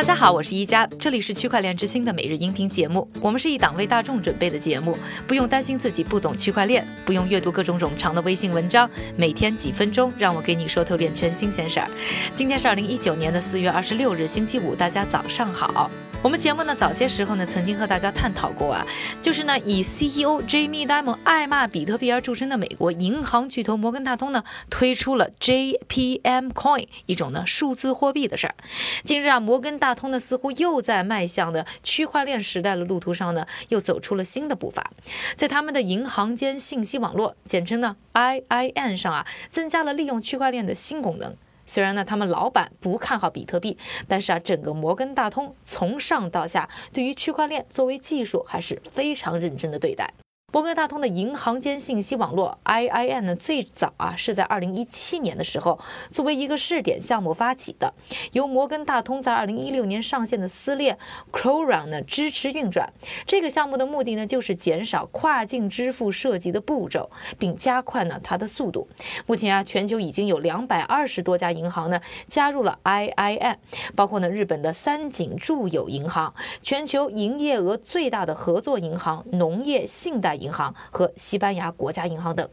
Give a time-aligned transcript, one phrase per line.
[0.00, 3.06] 大家好，我是一加，这里是区块链之星的每日音频节目。
[3.20, 11.86] 我们是一档为大众准备的节目，不用担心自己不懂区块链，不用阅读各种冗长的微信文章，每天几分钟，让我给你说透点全新鲜事儿。
[12.32, 15.90] 今天是二零一九年的四月二十六日，星期五，大家早上好。
[16.22, 18.86] 我们节目呢，早些时候呢，曾经和大家探讨过啊，
[19.22, 28.54] 就是呢，以 CEO Jamie Dimon 爱骂比特币而著称的美国银行巨头摩根大通呢，推出了 JPM Coin 一种呢数字货币的事儿。
[29.02, 34.90] 近日啊，摩根大通呢，似乎又在迈向的区块链时代的路途上呢，又走出了新的步伐，
[35.36, 41.34] 在他们的银行间信息网络，简称呢 IIN 上啊，增加了利用区块链的新功能。
[41.70, 43.78] 虽然呢，他们老板不看好比特币，
[44.08, 50.12] 但是啊，整个摩根大通从上到下对于区块链作为技术还是非常认真的对待。
[50.52, 55.78] 摩根大通的银行间信息网络 IIN 呢，最早啊是在2017年的时候
[56.10, 57.94] 作为一个试点项目发起的，
[58.32, 60.98] 由摩根大通在2016年上线的私链
[61.30, 62.92] Coron 呢支持运转。
[63.26, 68.88] 这个项目的目的呢，就是减少跨境支付涉及的步骤，并加快呢它的速度。
[69.26, 73.58] 目前啊，全球已经有两百二十多家银行呢加入了 IIN，
[73.94, 80.39] 包括呢日本的三井住友银行，全球营业额最大的合作银行农业信贷。
[80.40, 82.48] 银行和西班牙国家银行等，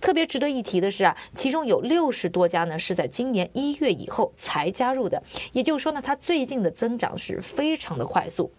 [0.00, 8.52] 特别值得一提的是啊，其中有六十多家呢是在今年一月以后才加入的，也就是说呢，它最近的增长是非常的快速。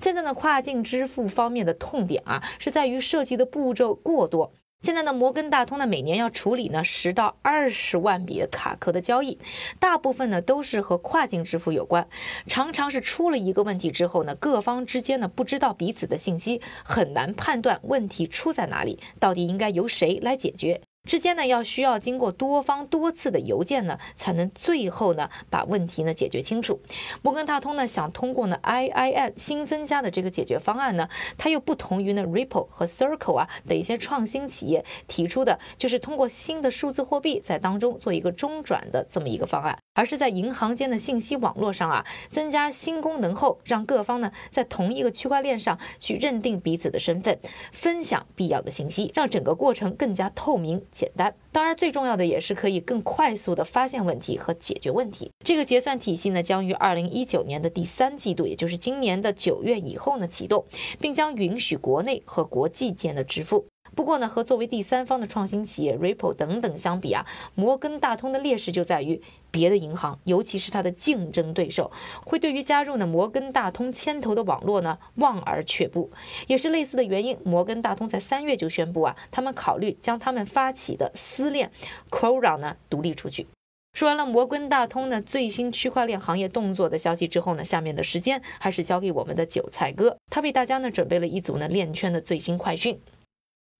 [0.00, 4.52] 现在呢，跨境支付方面的痛点啊，是在于涉及的步骤过多。
[4.80, 9.38] 现在呢，摩根大通呢每年要处理呢十到二十万笔的卡壳的交易，
[9.80, 12.06] 大部分呢都是和跨境支付有关，
[12.46, 20.80] 常常是出了一个问题之后呢，各方之间呢不知道彼此的信息，很难判断问题出在哪里，到底应该由谁来解决。
[21.06, 26.80] 之间呢，要需要经过多方多次的邮件呢，才能最后呢把问题呢解决清楚。
[27.22, 39.78] 摩根大通呢想通过呢 IIN 新增加的这个解决方案呢，它又不同于呢 Ripple 和 Circle 啊的一些创新企业提出的，就是通过新的数字货币在当中做一个中转的这么一个方案。
[39.94, 47.38] 而是在银行间的信息网络上啊，增加新功能后，让各方呢在同一个区块链上去认定彼此的身份，
[47.72, 51.34] 分享必要的信息，让整个过程更加透明简单。
[51.52, 55.30] 当然，最重要的也是可以更快速的发现问题和解决问题。
[55.44, 60.64] 这个结算体系呢，将于二零一九年的第三季度，也就是今年的九月以后呢启动，
[60.98, 63.66] 并将允许国内和国际间的支付。
[63.96, 67.24] 不过呢，和作为第三方的创新企业 Ripple 等等相比啊，
[67.54, 71.90] 摩根大通的劣势就在于别的银行，尤其是它的竞争对手，
[72.26, 76.10] 会对于加入呢摩根大通牵头的网络呢望而却步。
[76.46, 81.72] 也是类似的原因，摩根大通在三月就宣布啊，他们考虑将他们发起的私链
[82.10, 83.46] Coron 呢独立出去。
[83.94, 93.00] 说完了摩根大通呢最新区块链行业动作的消息之后呢，下面的时间还是交给我们的韭菜哥，他为大家呢准备了一组呢链圈的最新快讯。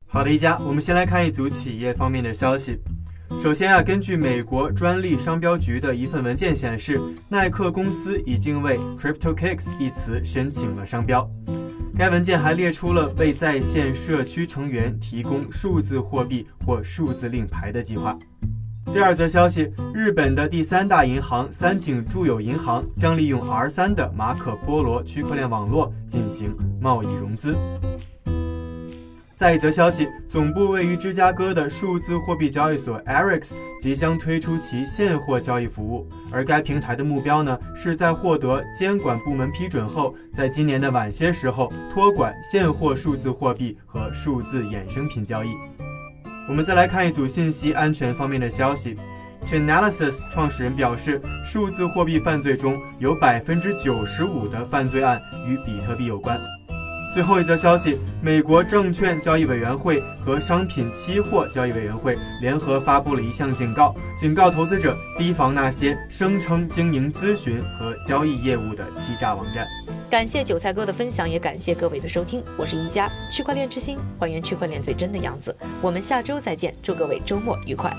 [0.09, 2.81] 好的，一家，我们先来看一组企业方面的消息。
[3.41, 11.29] 首先啊，根据美国专利商标局的一份文件显示，耐克公司已经为 CryptoKicks 一词申请了商标。
[11.99, 18.17] 该文件还列出了为在线社区成员提供数字货币或数字令牌的计划。
[18.87, 27.57] 第二则消息，日本的第三大银行三井住友银行将利用 R3 的马可波罗区块链网络进行贸易融资。
[29.37, 45.49] 再一则消息，总部位于芝加哥的数字货币交易所 Arex 即将推出其现货交易服务，而该平台的目标呢，是在获得监管部门批准后，在今年的晚些时候托管现货数字货币和数字衍生品交易。
[46.49, 48.97] 我们再来看一组信息安全方面的消息
[49.45, 56.41] ，Chainalysis 创始人表示，数字货币犯罪中有百分之九十五的犯罪案与比特币有关。
[57.13, 69.67] 最后一则消息，美国证券交易委员会和商品期货交易委员会联合发布了一项警告，警告投资者提防那些声称经营咨询和交易业务的欺诈网站。
[70.11, 75.55] 感谢韭菜哥的分享，也感谢各位的收听，我是一加区块链之星，还原区块链最真的样子。
[75.81, 77.97] 我们下周再见，祝各位周末愉快。